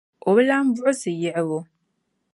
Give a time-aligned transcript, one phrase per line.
[0.27, 1.59] O bi lan buɣisi yiɣibu.